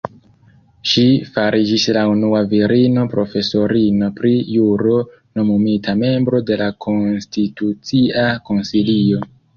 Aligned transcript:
Ŝi 0.91 1.01
fariĝis 1.33 1.83
la 1.97 2.05
unua 2.13 2.39
virino 2.53 3.03
profesorino 3.11 4.09
pri 4.21 4.31
juro 4.55 4.97
nomumita 5.41 5.95
membro 6.01 6.41
de 6.49 6.59
la 6.63 6.71
Konstitucia 6.87 8.29
Konsilio. 8.51 9.25